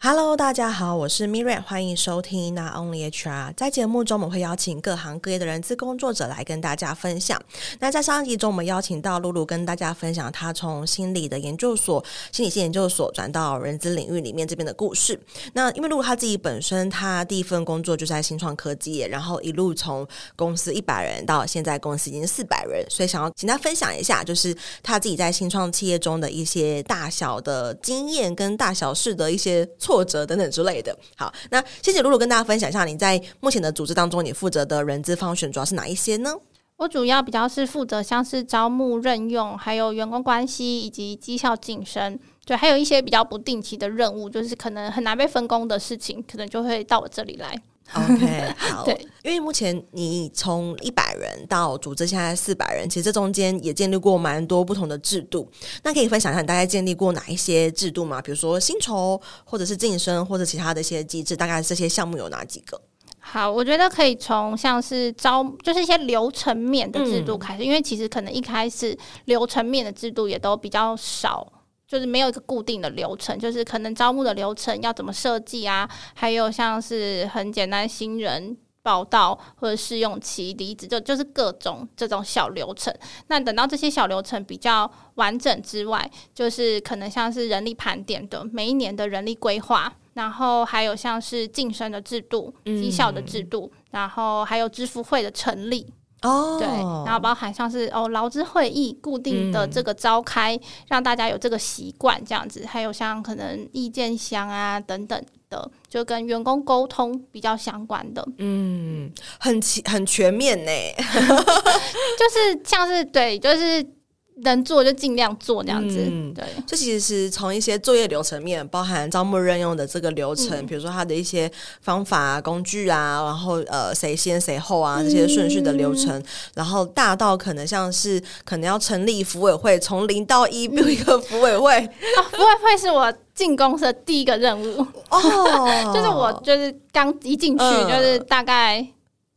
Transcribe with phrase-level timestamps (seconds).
[0.00, 3.52] Hello，大家好，我是 Miriam，欢迎收听 Not Only HR。
[3.56, 7.42] 在节目中，我们会邀请各行各业的人资工作者来跟大家分享。
[7.80, 15.18] 那在上一集中，我们邀请到露露跟大家分享她从心理的研究所、心理系研究所转到人资领域里面这边的故事。
[15.54, 20.06] 那因为露露她自己本身，她第一份工作就是在新创科技，然后一路从
[20.36, 29.68] 公司一百人到现在公司已经四百人，所以想要请她分享一下，就是她自己在新创企业中的一些大小的经验跟大小事的一些。
[29.88, 30.94] 挫折等等之类的。
[31.16, 36.34] 好，那谢谢露露跟大家分享一下，你在目前的组织当中，你负责的人资方选主要是哪一些呢？
[36.76, 47.58] 我主要比较是负责像是招募、任用，还有员工关系以及绩效晋升，对，还有一些比较不定期的任务，就是可能很难被分工的事情，可能就会到我这里来。
[47.94, 55.50] OK， 好，对，因为目前你从一百人到组织现在四百人，其实这中间也建立过蛮多不同的制度。
[55.82, 58.20] 那可以分享一下你大概建立过哪一些制度吗？
[58.20, 62.80] 比如说薪酬，或者是晋升，或者其他的一些机制，大概这些项目有哪几个？
[63.20, 71.50] 好，我觉得可以从像是招，就是一些流程面的制度开始，嗯、因为其实可能一开始流程面的制度也都比较少。
[71.88, 82.94] 就是没有一个固定的流程，就是可能招募的流程要怎么设计啊，还有像是很简单新人报道或者试用期离职，就就是各种这种小流程。
[83.28, 95.86] 那等到这些小流程比较完整之外，就是可能像是人力盘点的每一年的人力规划，然后还有像是晋升的制度、绩效的制度，嗯、然后还有支付会的成立。
[96.22, 96.66] 哦，对，
[97.06, 113.97] 然后包含像是哦劳资会议固定的这个召开，嗯、让大家有这个习惯这样子，还有像可能意见箱啊等等的，就跟员工沟通比较相关的，嗯，很很全面呢， 就是像是对，就是。
[114.42, 116.44] 能做就尽量做这样子，嗯、对。
[116.66, 121.50] 这其实是从一些作业流程面，包含招募任用的这个流程，嗯、比如说它的一些
[121.80, 131.78] 方法、啊、工具啊，然后呃谁先谁后啊这些顺序的流程，嗯、然后大到可能像是可能要成立服委会，从零到一有一个服委会。
[131.78, 134.86] 哦，福委会是我进公司的第一个任务。
[135.10, 138.86] 哦， 就是我就是刚一进去就是大概。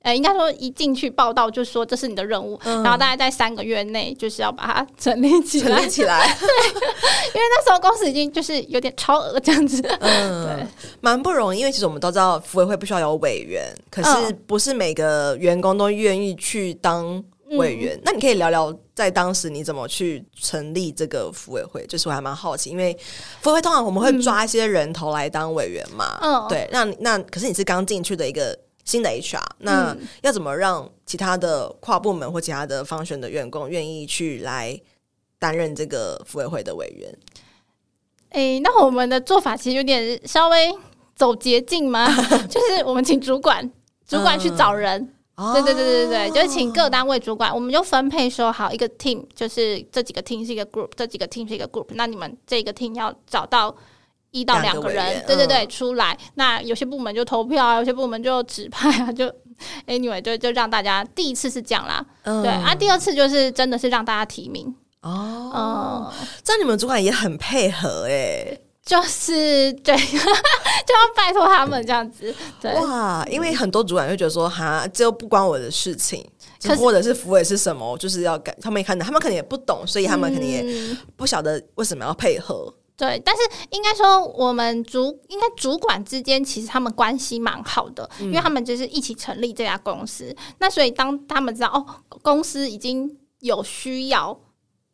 [0.04, 5.76] 呃，应该说一进去报道就说这是你的任务，嗯、然后大概在三个月内就是要把它 整理起来。
[5.76, 10.68] 成立起来，对，因为那时候公司已经就是有点超额这样子，嗯，对，
[11.02, 11.60] 蛮不容易。
[11.60, 17.96] 因为其实我们都知道，服委会不需要有委员，可是不是每个员工都愿意去当委员。
[17.98, 21.86] 嗯、那你可以聊聊在当时你怎么去成立这个服委会？
[21.86, 22.98] 就是我还蛮好奇，因为
[23.42, 26.68] 福委会通常我们会抓一些人头来当委员嘛，嗯，对。
[26.72, 28.58] 那那可是你是刚进去的一个。
[28.84, 34.80] 新的 HR，那要怎么让其他的跨部门或其他的方选的员工愿意去来
[35.38, 37.18] 担任这个服委会的委员？
[38.30, 40.74] 诶、欸，那我们的做法其实有点稍微
[41.16, 42.08] 走捷径嘛，
[42.50, 43.70] 就是我们请主管，
[44.08, 45.14] 主管去找人。
[45.36, 53.76] 嗯、对对对对对，就是请各单位主管，我们就分配说好一个 team，就是这几个 team 是一个 group，这几个 team 是一个 group，那你们这个 team 要找到。
[54.32, 56.18] 一到两个人，对对对，出来。
[56.36, 59.26] 那有些部门就投票啊，有些部门就指派啊，就
[59.88, 66.12] anyway 就就让大家第一次是这样啦，对啊，第二次就是真的是让大家提名哦。
[66.44, 72.34] 这样你们主管也很配合哎，就是对， 就要拜托他们这样子。
[72.62, 76.26] 对哇，因为很多主管就觉得说哈，这又不关我的事情，
[76.78, 78.56] 或者是福委是什么，就是要改。
[78.62, 82.74] 他们也看到，他们可能也不懂，所以他们肯定也不晓得为什么要配合。
[83.02, 83.42] 对，但是
[83.72, 90.36] 应该说，我们主应该主管之间其实他们关系蛮好的，嗯、因为他们就是一起成立这家公司。
[90.60, 91.84] 那所以当他们知道哦，
[92.22, 94.40] 公司已经有需要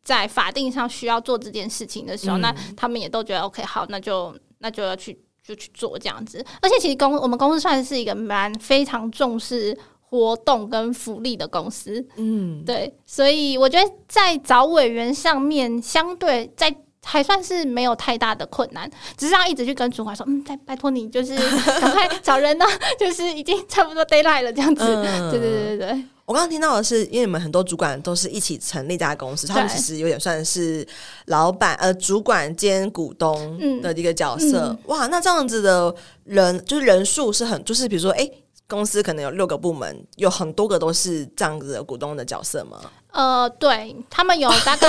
[0.02, 6.42] 在法定上需要做这件事情的时候，嗯、那他们也都觉得 OK，好，那就那就要去就去做这样子。
[6.62, 16.74] 而且其实公我们公司算是一个蛮非常重视活动跟福利的公司，嗯，对，所以我觉得在找委员上面，相对在。
[17.10, 21.34] 还算是没有太大的困难，只是要一直去跟主管说，嗯，再拜托你，就是
[21.80, 22.66] 赶快找人呢，
[23.00, 24.84] 就是已经差不多 deadline 了这样子。
[24.84, 30.86] 嗯、对对对对，我刚刚听到的是，因为你们很多主管都是一起成立这家公司，他们其实有点算是
[31.26, 34.66] 老板呃主管兼股东的一个角色。
[34.66, 35.94] 嗯嗯、哇，那这样子的
[36.24, 42.78] 人就是人数是很，就是比如说，哎、欸，公司可能有六个部门，有很多个都是这样子的股东的角色吗？
[43.12, 44.86] 呃，对，他们有大概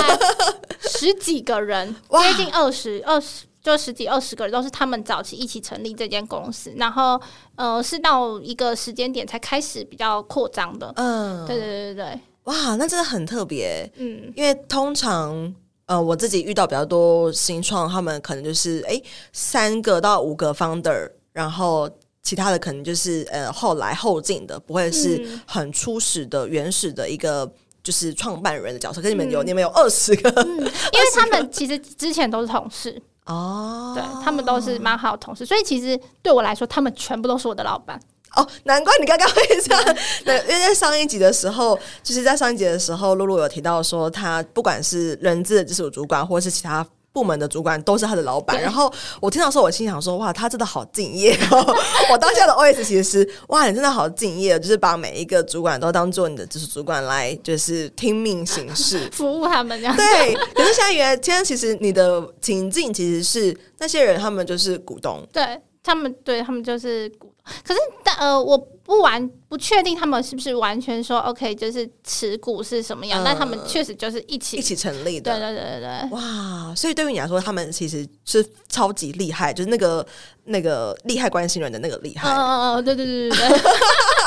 [0.80, 7.20] 十几个人，接近二十二十，就十几二十个人，都是他们早期一起成立这间公司，然后
[7.56, 10.92] 呃，是到一个时间点才开始比较扩张的。
[10.96, 12.04] 嗯，对对对对。
[12.04, 13.88] 对，哇，那真的很特别。
[13.96, 15.54] 嗯，因为通常
[15.84, 19.00] 呃，我自己遇到比较多新创，他们可能就是哎
[19.32, 21.88] 三个到五个 founder，然后
[22.22, 29.00] 其他的可能就是呃后来后进的，不会是很初始的原始的一个就是创办人的角色。
[29.00, 38.00] 跟你们有、嗯、你们有二十个、嗯， 因为他们其实之前都是同事哦，对他们都是蛮好的同事，所以其实对我来说，他们全部都是我的老板。
[38.36, 39.96] 哦，难怪你刚刚会这样。
[40.24, 48.60] 对，因为在上一集的时候，就是在上一集的时候，露露有提到说，他不管是人资的直属主管，或者是其他部门的主管，都是他的老板。
[48.60, 51.76] 然后我听到时候，我心想说，哇，他真的好敬业哦。
[52.12, 59.96] 我当下的 OS 其实是，哇，你真的好敬业，就是把每一个主管都当做你的直属主管来，就是听命行事， 服务他们这样。
[59.96, 60.34] 对。
[60.54, 65.26] 可是现在原来，现在其实你的情境其实是那些人，他们就是股东。
[65.32, 65.60] 对。
[65.82, 67.32] 他们对他们就是股，
[67.66, 68.56] 可是但呃，我
[68.90, 75.30] 不完不确定他们是不是完全说 OK，就是持股是什么样，呃、但他们确实就是一起一起成立的。
[75.30, 76.74] 对对对对对，哇！
[76.74, 80.04] 所以对于你来说，他们其实是超级厉害，就是那个
[80.46, 82.28] 那个厉害关系人的那个厉害。
[82.28, 83.60] 嗯嗯嗯，对对对对对。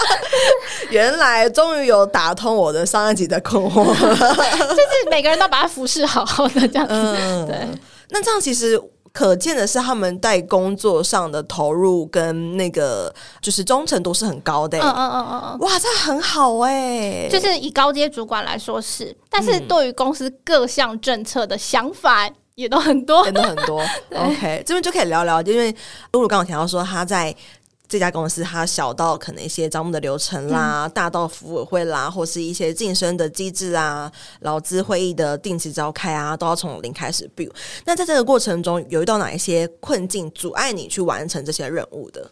[0.91, 6.93] 原来终于有打通我的上一集的困惑， 就是每个人都把它服侍好好的这样子。
[6.93, 7.67] 嗯、对，
[8.11, 8.81] 那这样其实。
[9.13, 14.79] 可见的是，他们在工作上的投入跟那个就是忠诚度是很高的。
[14.79, 17.29] 嗯嗯嗯嗯嗯，哇，这很好哎！
[17.29, 23.79] 就是以高阶主管来说是，但是对于公司各项政策的想法也都很多，也都很多。
[24.17, 25.71] OK，这边就可以聊聊，因为
[26.13, 27.35] 露露刚刚提到说他在。
[27.93, 37.51] 这家公司，它小到可能一些招募的流程啦，嗯、大到服委会啦，或是一些晋升的机制啊，劳资会议的定期召开啊，都要从零开始 build。
[37.85, 42.31] 那在这个过程中，有遇到哪一些困境阻碍你去完成这些任务的？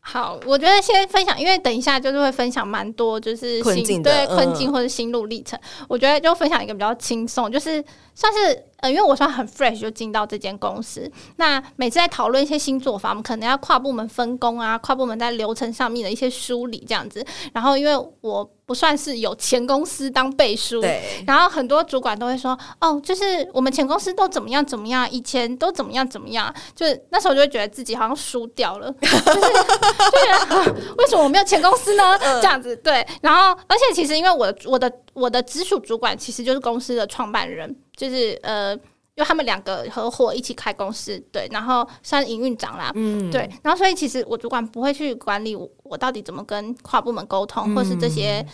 [0.00, 5.58] 好，我觉得先分享，因为等一下就是会分享蛮多，就是困境对困境或者心路历程。
[5.58, 7.84] 嗯、我觉得就分享一个比较轻松，就是
[8.14, 8.64] 算是。
[8.78, 17.24] 呃，因为我算很 fresh 就进到这间公司，那每次在讨论一些新做法，我们可能要跨部门分工啊，跨部门在流程上面的一些梳理这样子。
[17.54, 21.22] 然后，因为我不算是有前公司当背书，对。
[21.26, 32.18] 然后很多主管都会说：“哦，就是我们前公司都怎么样怎么样，以前都怎么样怎么样。”就是那时候就会觉得自己好像输掉了，就是 就觉得为什么我没有前公司呢？
[32.18, 33.06] 这样子对。
[33.22, 37.74] 然后，而且其实因为我我的我的直属主管其实就是公司的创办人。
[37.96, 38.75] 就是呃，
[39.16, 48.46] 因为他们两个合伙一起开公司，对，然后算营运长啦，嗯，对，然后所以其实我主管不会去管理我，我到底怎么跟跨部门沟通，或是这些。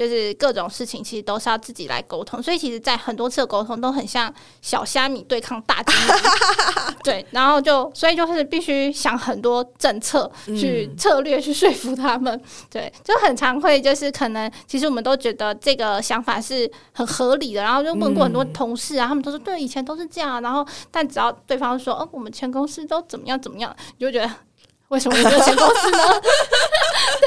[0.00, 4.32] 就是各种事情其实都是要自己来沟通，所以其实，在很多次的沟通都很像
[4.62, 5.84] 小虾米对抗大
[7.04, 24.30] 对，然后就所以就是必须想很多政策去策略去说服他们，对，就很常会就是可能其实我们都觉得这个想法是很合理的，然后就问过很多同事啊，他们都说对，以前都是这样，然后但只要对方说哦，我们前公司都怎么样怎么样，你就觉得。
[24.90, 25.98] 为什么没有前公司呢？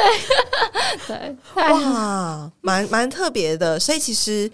[1.07, 4.51] 对对，哇，蛮蛮特别的，所以其实。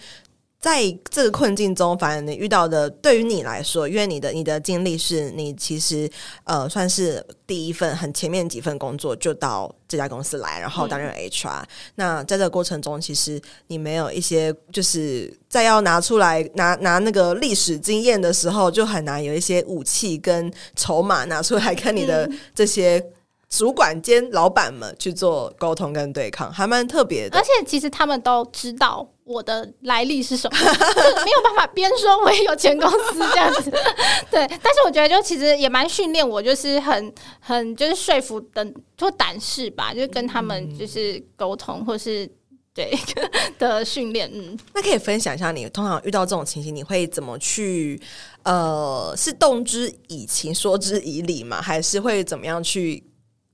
[0.61, 6.11] 在这个困境中，反而你遇到的，对于你来说，因为你的你的经历是你其实
[6.43, 11.61] 呃算是第一份很前面几份工作就到这家公司来，然后担任 HR。
[11.61, 23.01] 嗯、那在这个过程中，其实你没有一些就是在要拿出来拿拿那个历史经验的时候，就很难有一些武器跟筹码拿出来跟你的这些
[23.49, 27.37] 主管兼老板们去做沟通跟对抗，还蛮特别的。
[27.37, 29.07] 而且其实他们都知道。
[29.29, 30.57] 我的来历是什么？
[30.57, 30.65] 就
[31.23, 33.69] 没有办法边说我也有前公司这样子，
[34.31, 34.43] 对。
[34.47, 38.65] 但是我觉得就其实也蛮训练我，就是很很就是说服的，
[38.97, 42.27] 就胆识吧，就是跟他们就是沟通，或是
[42.73, 42.91] 对
[43.59, 44.27] 的训练。
[44.33, 48.01] 嗯，那可以分享一下，你通常遇到这种情形，你会怎么去？
[48.41, 51.61] 呃，是动之以情，说之以理吗？
[51.61, 53.03] 还是会怎么样去？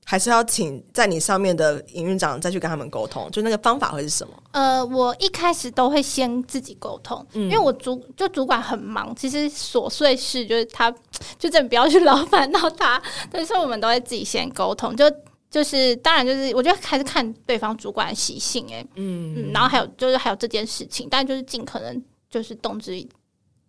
[0.08, 4.34] 还是要请在你上面的营运长再去跟他们沟通，就那个方法会是什么？
[4.52, 10.92] 呃，我一开始都会先自己沟通，嗯、因为我主就主管很忙，其实琐碎事就是他
[11.40, 15.12] 就真的不要去劳烦到他，但是我们都会自己先沟通，就
[15.50, 23.10] 就是当然就是我觉得还是看对方主管的习性、欸，哎，嗯嗯，然后还有就是还有这件事情，但就是尽可能就是动之以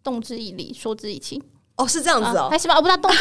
[0.03, 1.43] 动之以理，说之以情。
[1.77, 2.75] 哦，是这样子哦，还是吧？
[2.77, 3.19] 我不知道动机，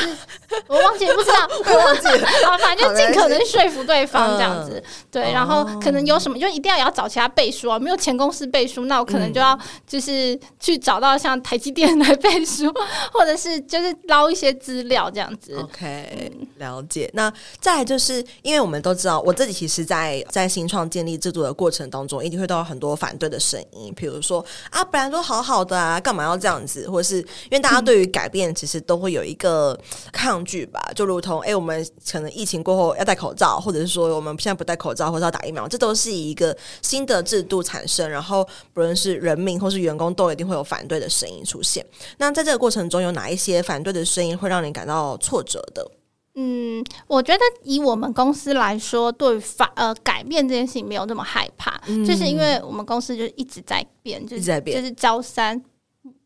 [0.67, 1.35] 我忘记不知道，
[1.73, 2.27] 我忘记了。
[2.45, 4.81] 好， 反正就尽可能说服对方这样子，
[5.11, 5.33] 对。
[5.33, 7.77] 然后可能有什么，就一定要也要找其他背书啊。
[7.77, 12.73] 没有前公司背书，那我可能就要就是去找到像台积电来 背书，
[13.11, 15.55] 或者是就是捞一些资料这样子。
[15.61, 16.31] OK。
[16.57, 17.09] 了解。
[17.13, 26.89] 那再就是，因为我们都知道，我自己其实在，在新创建立制度的过程当中，一定会到很多反对的声音，比如说啊，本来都好好的啊，干嘛要这样子？
[26.89, 29.77] 或是因为大家对于改变，其实都会有一个
[30.11, 30.81] 抗拒吧。
[30.95, 41.85] 就如同哎、我们可能疫情过后要戴口罩，或者是说我们现在不戴口罩，或者要打疫苗，这都是一个新的制度产生，然后不论是人民或是员工，都一定会有反对的声音出现。
[42.17, 45.85] 那在这个过程中，有哪一些反对的声音会让你感到挫折的？
[46.37, 55.63] 嗯，我觉得以我们公司来说，对法呃改变这件事情没有那么害怕，嗯、就是因为我们公司就一直在变，就是在变，就是朝三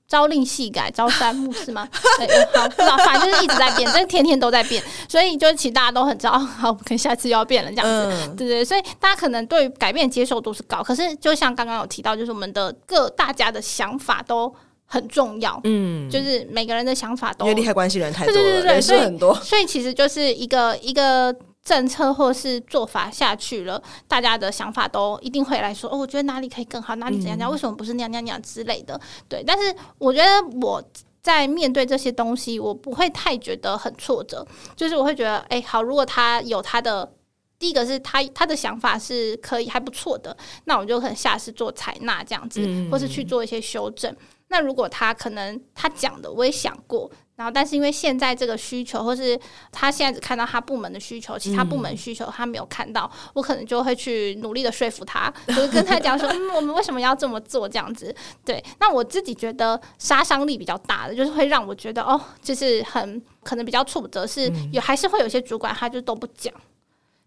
[0.08, 1.88] 朝令夕改，朝三暮四吗？
[2.18, 14.52] 对，好，不知道，反正就是一直在变，就是天天都在变，所以就其实大家都很知道，好，可能下次又要变了这样子，对对，所以大家可能对改变接受度是高，可是就像刚刚有提到，就是我们的各大家的想法都。
[14.92, 29.44] 很重要，嗯，就是每个人的想法都因为利害关系人太多了，对对对对，所以很多，所以其实就是一个一个政策或是做法下去了，大家的想法都一定会来说，哦，我觉得哪里可以更好，哪里怎样怎样，为什么不是那样那样那样之类的，对。
[29.46, 30.84] 但是我觉得我
[31.22, 34.44] 在面对这些东西，我不会太觉得很挫折，
[34.76, 37.08] 就是我会觉得，哎，好，如果他有他的
[37.60, 44.16] 第一个是他他的想法是可以还不错的，那我就可能下次做采纳这样子，或是去做一些修正。
[44.50, 49.40] 那如果他可能他讲的我也想过，然后但是因为现在这个需求，或是
[49.72, 58.14] 他现在只看到他部门的需求，其他部门需求他没有看到，嗯、我可能就会去努力的说服他，就是跟他讲说， 嗯，我们为什么要这么做这样子？
[58.44, 66.54] 对，那我自己觉得杀伤力比较大的，就是会让我觉得哦，就是很可能比较挫折，是有还是会有些主管他就都不讲。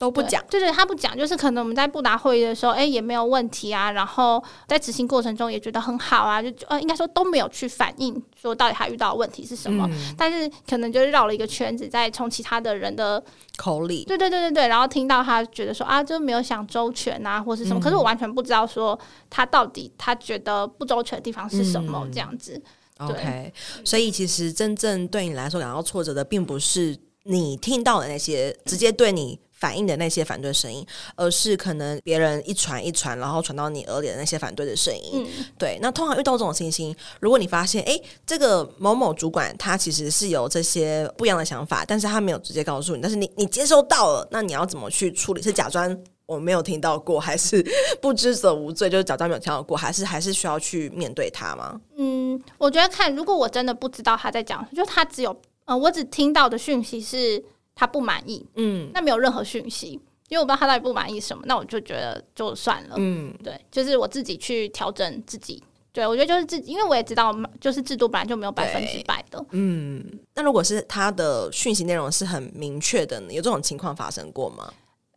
[0.03, 3.93] 都不讲，对对，他不讲，就是可能我们在布达会议的时候，哎、欸，也没有问题啊。
[3.93, 9.89] 然后在执行过程中也觉得很好啊，就呃，应该说都没有去反映说到底他遇到的问题是什么。
[9.93, 13.23] 嗯、但是可能就是绕了一个圈子，再从其他的人的
[13.57, 17.79] 口里，对对对对对，然后听到他觉得说啊，就没有想周全啊，或是什么。
[17.79, 18.99] 嗯、可是我完全不知道说
[19.31, 22.61] 他到底他觉得不周全的地方是什么这样子。
[22.99, 23.53] ，OK，
[23.85, 29.39] 所以其实真正对你来说感到挫折的，并不是你听到的那些直接对你。
[29.63, 35.25] 反映的那些反对声音，而是可能别人一传一传，然后传到你耳里的那些反对的声音。
[35.25, 45.41] 嗯、对，那通常遇到这种情形，如果你发现，哎，这个某某主管他其实是有这些不一样的想法，但是他没有直接告诉你，但是你你接收到了，那你要怎么去处理？
[45.41, 47.65] 是假装我没有听到过，还是
[48.03, 51.81] 不知者无罪，就是假装没有听到过，还是还是需要去面对他吗？
[51.97, 57.45] 嗯，我觉得看，如果我真的不知道他在讲，就他只有，呃，我只听到的讯息是。
[57.75, 65.63] 他不满意，嗯，那没有任何讯息，因为我不知道他到底不满意什么，那我就觉得就算了，嗯，对，就是我自己去调整自己，
[65.93, 74.73] 对，我觉得就是自己，因为我也知道，就是制度本来就没有百分之百的，嗯，那如果是他的讯息内容是很明确的呢，有这种情况发生过吗？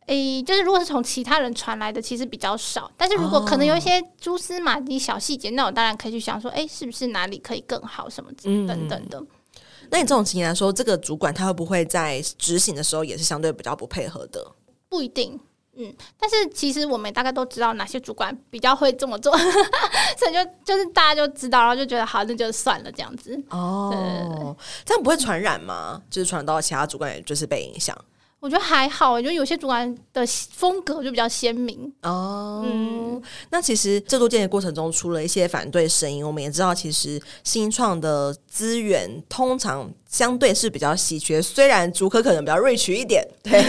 [0.06, 9.18] 诶、欸，就是如果是从其他人传来的，其实比较少，但是如果可能有一些蛛丝马迹小细节，哦、那我当然可以去想说，诶、欸，是不是哪里可以更好，什么等等的。
[9.18, 9.26] 嗯
[9.90, 14.44] 那你这种情形来说，这个主管他会不会在执行的时候也是相对比较不配合的？
[14.88, 15.38] 不一定，
[15.74, 15.94] 嗯。
[16.18, 19.36] 但是其实我们大概都知道哪些主管比较会这么做，
[20.18, 23.40] 所以就就是大家就知道，然后就觉得好，那就算了这样子。
[23.50, 26.02] 哦，这样不会传染吗？
[26.10, 27.96] 就是传到其他主管，也就是被影响。
[28.46, 32.64] 我觉得还好，我觉得有些主管的风格就比较鲜明哦。
[32.64, 43.60] 嗯，那其实制度建立过程中出了一些反对声音，我们也知道，其实新创的资源通常相对是比较稀缺，虽然竹科可能比较 rich 一点， 对，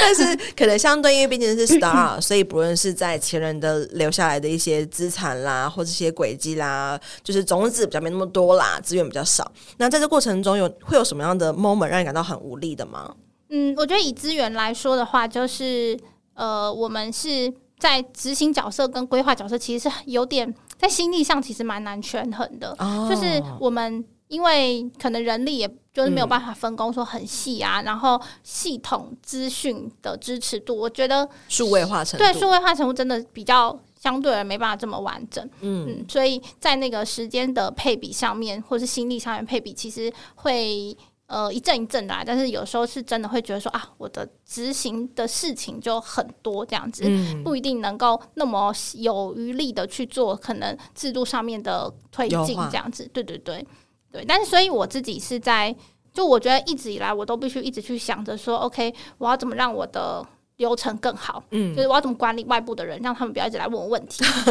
[0.00, 9.50] 但是可能相对因为毕竟是 star，所以不论是在前人的留下来的一些资产啦，或这些轨迹啦，就是种子比较没那么多啦，资源比较少。
[9.78, 13.12] 那在这过程中有会有什么样的 moment 让你感到很无力的吗？
[13.54, 15.94] 嗯，我觉得以资源来说的话，就是
[16.32, 22.74] 呃，我们是在执行角色跟规划角色，其实是有点在心力上其实蛮难权衡的。
[22.78, 35.44] 哦、就是我们因为可能人力也就是没有办法分工说很细啊，嗯、然后系统资讯的支持度，我觉得数位化程度对数位化程度真的比较相对而没办法这么完整。
[35.60, 40.96] 嗯，嗯，所以在那个时间的配比上面，或是心力上面配比，其实会。
[41.32, 53.66] 呃，一阵一阵来，但是有时候是真的会觉得说啊，我的执行的事情就很多，这样子、嗯、不一定能够那么有余力的去做可能制度上面的推进，这样子，对对对
[54.10, 54.22] 对。
[54.28, 55.74] 但是，所以我自己是在，
[56.12, 60.22] 就我觉得一直以来我都必须一直去想着说，OK，我要怎么让我的。
[60.56, 64.22] 流程更好，嗯，就是我要怎么管理外部的人，让他们不要一直来问我问题，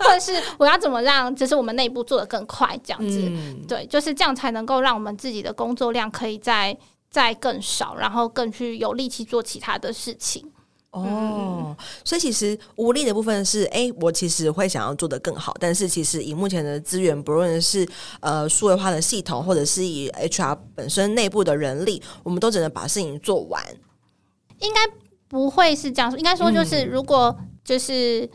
[0.00, 6.76] 或者是我要怎么让，就是我们内部做的更快，这样子，嗯、对，就是这样才能够让我们自己的工作量可以再
[7.10, 10.50] 再更少，然后更去有力气做其他的事情。
[10.90, 17.86] 哦，嗯、所以其实无力的部分是，哎，我其实会想要做得更好，但是其实以目前的资源，不论是
[18.20, 23.62] 呃数位化的系统，或者是以 HR 本身内部的人力，我们都只能把事情做完。
[24.60, 24.80] 应该
[25.28, 28.28] 不会是这样说，应该说就是如果就是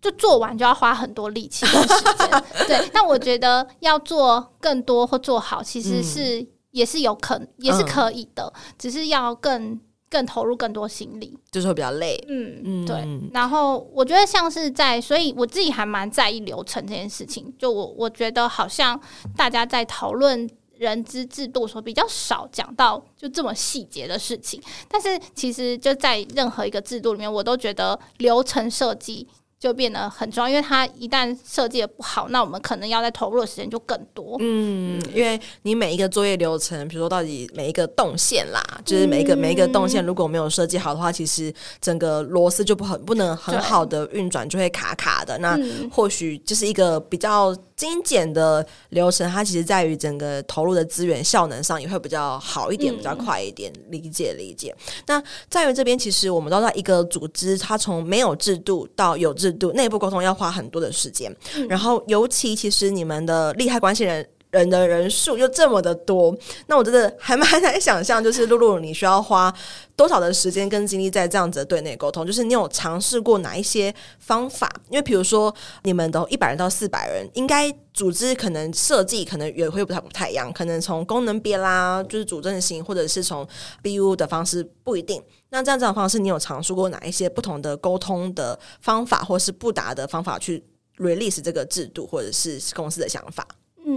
[0.00, 2.90] 就做完就要花很多力气和时间， 对。
[2.92, 9.80] 但我觉得要做更多或做好，其实是、嗯、也是有可也是可以的，嗯、只是要更。
[10.12, 12.18] 更投入更多心力，就是会比较累。
[12.26, 13.30] 嗯嗯，对。
[13.32, 17.54] 然后我觉得像是在，所以我自己还蛮在意流程这件事情。
[17.56, 19.00] 就我我觉得好像
[19.36, 24.58] 大家在讨论人资制度所比较少讲到就这么细节的事情，
[24.88, 29.28] 但是其实就在任何一个制度里面，我都觉得流程设计。
[29.60, 34.38] 就变得很重要，因为它一旦设计的不好，那我们可能要在投入的时间就更多。
[34.40, 45.36] 嗯，因为你每一个作业流程，比如说到底每一个动线啦，就是每一个、嗯、每一个动线如果没有设计好的话，其实整个螺丝就不很不能很好的运转，就会卡卡的。
[45.40, 45.58] 那
[45.92, 53.70] 或许就是一个比较精简的流程，它其实在于整个投入的资源效能上也会比较好一点，比较快一点。
[53.74, 54.74] 嗯、理解理解。
[55.06, 59.72] 那在于这边，其实我们都知道一个组织，它从没有制度到有制度。
[59.72, 69.54] 内部沟通要花很多的时间，嗯、然后尤其其实你们的利害关系人人的人数 又这么的多，那我真的还蛮难想象，就是露露你需要花
[69.94, 72.26] 多少的时间跟精力在这样子的对内沟通。
[72.26, 74.68] 就是你有尝试过哪一些方法？
[74.88, 83.46] 因为比如说你们的一百人到四百人，应该组织可能设计可能也会不太不太一样，可能从功能别啦，就是主阵型，或者是从
[83.82, 85.22] BU 的方式不一定。
[85.50, 90.64] 那这样这样的方式，你有尝试过哪一些不同的沟通的方法，或是不达的方法去
[90.98, 93.46] release 这个制度，或者是公司的想法？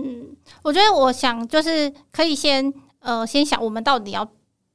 [0.04, 4.28] 嗯，我觉得我想就是可以先呃先想我们到底要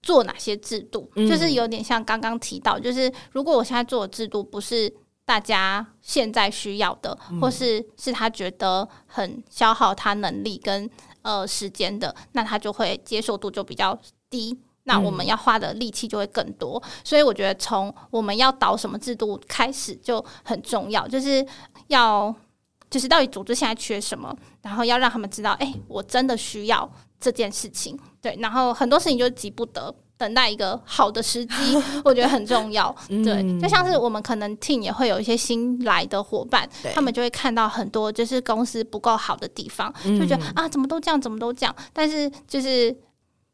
[0.02, 4.92] 做哪些制度，嗯、就是有点像刚刚提到，就是如果我现在做的制度不是
[5.24, 10.88] 大家现在需要的，嗯、或是是他觉得很消耗他能力跟
[11.22, 13.98] 呃时间的，那他就会接受度就比较
[14.30, 14.58] 低。
[14.84, 21.46] 那我们要花的力气就会更多，嗯、所以我觉得从我们要导什么制度开始就很重要，就是
[21.88, 22.34] 要
[22.90, 31.54] 就是到底组织现在缺什么，然后要让他们知道，哎、欸，我真的需要这件事情，对，然后很多事情就急不得，等待一个好的时机，
[32.04, 42.96] 我觉得很重要，对，就像是我们可能 team 也会有一些新来的伙伴，他们就会看到很多就是公司不够好的地方，就觉得啊，怎么都这样，怎么都这样，但是就是。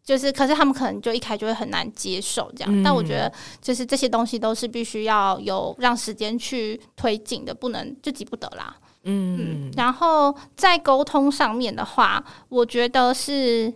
[0.06, 8.76] 就是，可是他们可能就一开就会很难接受这样，嗯、但我觉得就是这些东西都是必须要有让时间去推进的，不能就急不得啦。
[9.04, 13.72] 嗯，然后在沟通上面的话，我觉得是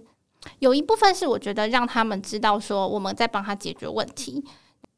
[0.58, 4.42] 有一部分是我觉得让他们知道说我们在帮他解决问题。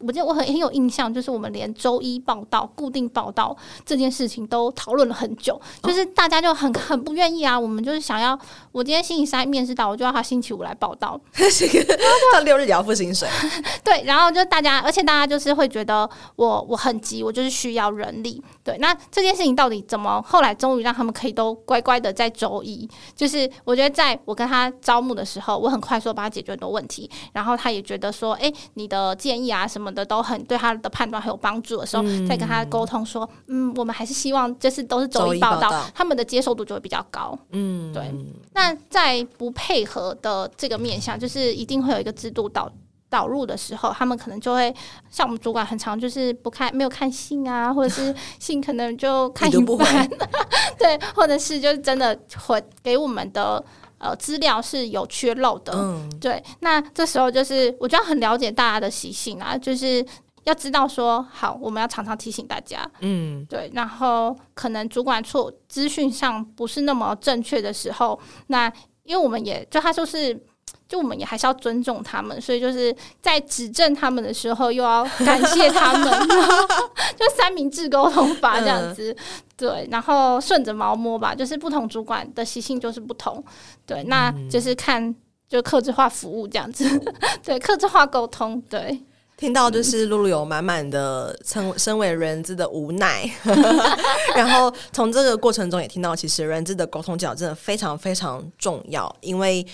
[0.00, 7.58] 我记得我很很有印象，就是我们连周一报道、固定报道这件事情都讨论了很久，就是大家就很很不愿意啊。
[7.58, 8.38] 我们就是想要，
[8.72, 11.20] 我今天星期三面试到，我就要他星期五来报到，
[12.32, 13.28] 他六日也要付薪水。
[13.84, 18.42] 对，然后就大家，而且大家就是会觉得我我很急，我就是需要人力。
[18.64, 22.88] 对，那这件事情到底怎么后来终于让他们可以都乖乖的在周一？
[23.14, 29.89] 就是我觉得在我跟他招募的时候，我很快速帮他解决很多问题，然后他也觉得说，哎，你的建议啊什么。
[29.94, 37.38] 的都很对他的判断很有帮助的时候，嗯、再跟他沟通说，嗯，我们还是希望就是都是周一报到，报他们的接受度就会比较高。
[37.50, 38.12] 嗯，对。
[38.54, 42.70] 那在不配合的这个面向，就是一定会有一个制度导
[43.08, 44.74] 导入的时候，他们可能就会
[45.10, 50.08] 像我们主管很常就是不看没有看信啊，或者是信可能就看一半，
[50.78, 53.62] 对，或者是就是真的会给我们的。
[54.00, 56.42] 呃，资料是有缺漏的，嗯，对。
[56.60, 60.04] 那这时候就是，我就要很了解大家的习性啊，就是
[60.44, 63.70] 要知道说，好，我们要常常提醒大家，嗯，对。
[63.74, 68.72] 然后可能主管错资讯上不是那么正确的时候，那
[69.04, 70.44] 因为我们也就他就是。
[70.88, 76.28] 就我们也还是要尊重他们，所以就是在指正他们的时候，又要感谢他们，
[77.16, 79.24] 就三明治沟通法这样子，嗯、
[79.56, 83.42] 对，然后顺着毛摸吧，就是不同主管的习性就是不同，
[83.86, 85.14] 对，那就是看
[85.48, 86.84] 就客制化服务这样子，
[87.44, 89.00] 对，客制化沟通，对，
[89.36, 93.30] 听到就是露露有满满的称身为人资的无奈，
[94.34, 99.64] 然后从这个过程中也听到，其实人资的沟通技巧真的非常非常重要，因为。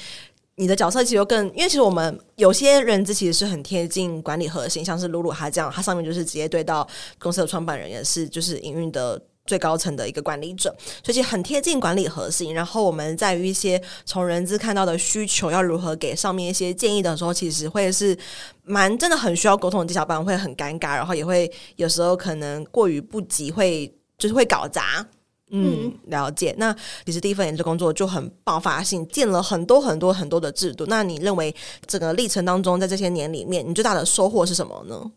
[0.56, 6.86] 你的角色其实更，因为其实我们有些人资其实是很贴近管理核心，像是露露他这样，他上面就是直接对到
[7.18, 12.54] 公司的创办人，也是就是营运的最高层的一个管理者，所以其实很贴近管理核心。
[12.54, 18.16] 然后我们在于一些从人资看到的需求，要如何给上面一些建议的时候，其实会是
[18.64, 25.06] 蛮真的很需要沟通的技巧，不然会很尴尬，然后也会有时候可能过于不及，会就是会搞砸。
[25.50, 26.54] 嗯，了解。
[26.58, 30.86] 那其实第一份研究工作就很爆发性，建了很多很多很多的制度。
[30.86, 31.54] 那你认为
[31.86, 35.10] 整个历程当中，在这些年里面，你最大的收获是什么呢？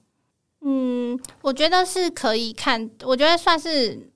[0.62, 4.10] 嗯，我觉得是可以看，我觉得算是。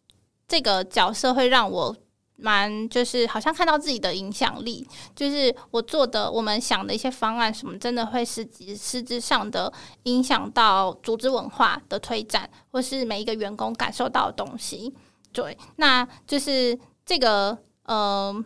[0.45, 1.95] 这个角色会让我
[2.36, 9.71] 蛮，就是好像看到自己的影响力，就是我做的、我们想的一些方案什么，真的会实际实质上的
[10.04, 14.93] 影响到组织文化的推展，或是每一个员工感受到的东西。
[15.34, 17.98] 对，那就是这个，嗯、
[18.36, 18.46] 呃。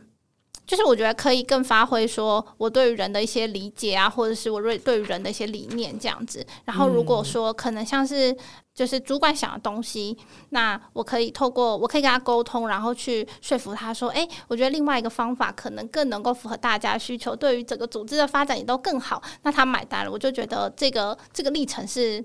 [0.65, 6.45] 就是我觉得可以更发挥说我对于人的一些理解啊，或者是我对对于人的一些理念这样子。
[6.65, 8.35] 然后如果说可能像是
[8.75, 10.17] 就是主管想的东西，
[10.49, 19.23] 那我可以透过我可以跟他沟通，然后去说服他说，诶，我觉得另外一个方法可能更能够符合大家需求，对于整个组织的发展也都更好。
[19.43, 22.21] 那他买单了，我就觉得这个这个历程是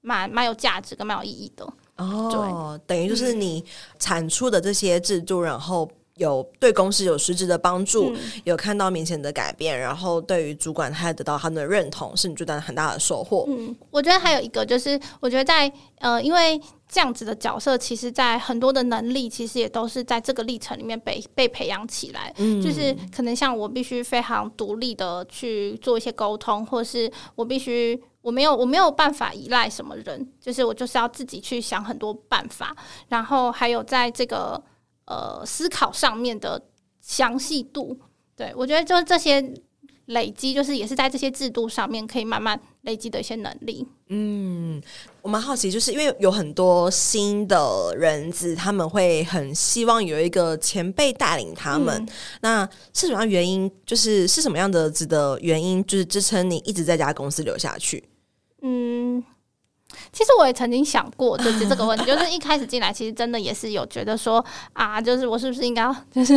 [0.00, 1.64] 蛮蛮有价值跟蛮有意义的。
[1.96, 3.64] 哦，对，等于就是你
[3.98, 5.88] 产出的这些制度，然后。
[6.16, 13.44] 有对公司有实质的帮助，嗯，有看到明显的改变，然后对于主管他也得到他们的认同，是你最大的很大的收获。
[13.48, 22.32] 嗯，我觉得还有一个就是，我觉得在呃，因为这样子的角色，其实在很多的能力，其实也都是在这个历程里面被被培养起来。
[22.38, 32.76] 嗯，就是可能像我必须非常独立的去做一些沟通，或是我必须我没有我没有办法依赖什么人，就是我就是要自己去想很多办法，
[33.08, 34.60] 然后还有在这个。
[35.08, 36.60] 呃，思考上面的
[37.00, 37.96] 详细度，
[38.34, 39.40] 对，我觉得就是这些
[40.06, 43.86] 累积，就是也是在这些制度上面可以慢慢累积的一些能力。
[44.08, 44.82] 嗯，
[45.22, 52.02] 我蛮好奇，就是因为有很多新的人子，他们会很希望有一个前辈带领他们。
[52.02, 52.08] 嗯、
[52.40, 53.70] 那是什么样原因？
[53.86, 58.02] 就是是什么样的值得原因，就是支撑你一直在家公司留下去？
[58.66, 59.24] 嗯。
[60.12, 66.36] 其实我也曾经想过，就是这个问题， 就是一开始进来，其实真的也是有觉得说啊，就是我是不是应该 就是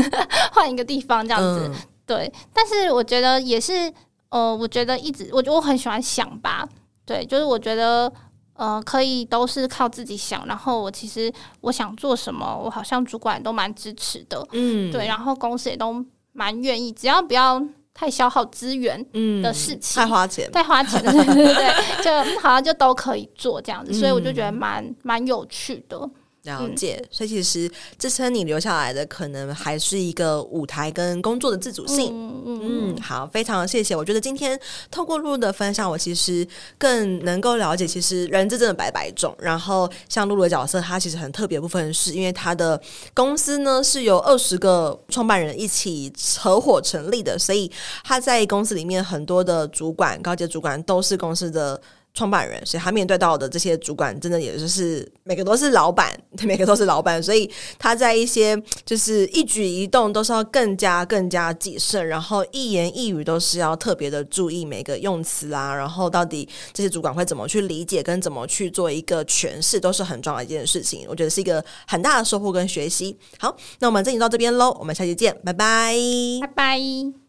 [0.53, 1.67] 换一个地方这样子？
[1.67, 3.91] 嗯、对，但是我觉得也是，
[4.29, 6.67] 呃，我觉得一直，我我很喜欢想吧，
[7.05, 8.11] 对，就是我觉得
[8.53, 17.61] 呃，可以都是靠自己想，然后我其实我想做什么，我好像主管都蛮支持的，嗯，对，然后公司也都蛮愿意，只要不要。
[17.99, 18.97] 太消耗资源
[19.43, 26.09] 的事情，嗯，太花钱，太花钱， 对对对，就好像就都可以做这样子，嗯，所以我就觉得蛮蛮有趣的。
[26.43, 32.11] 了解，嗯、所以其实支撑你留下来的，可能还是一个舞台跟工作的自主性。
[32.13, 33.95] 嗯嗯嗯，好，非常谢谢。
[33.95, 36.47] 我觉得今天透过露露的分享，我其实
[36.77, 39.35] 更能够了解，其实人资真的百百种。
[39.39, 42.81] 然后像露露的角色，她其实很特别的部分，是因为她的
[43.13, 47.69] 公司呢是由二十个创办人一起合伙成立的，所以
[48.03, 51.79] 她在公司里面很多的主管、高级主管都是公司的。
[52.13, 56.11] 创办人，所以他面对到的这些主管，真的也就是每个都是老板，
[56.43, 71.05] 每个都是老板，所以他在一些就是一举一动都是要更加更加谨慎，然后一言一语都是要特别的注意每个用词啊，然后到底这些主管会怎么去理解跟怎么去做一个诠释，都是很重要的一件事情。
[71.07, 73.15] 我觉得是一个很大的收获跟学习。
[73.37, 75.95] 好，那我们这集到这边喽，我们下期见，拜拜，
[76.41, 77.28] 拜拜。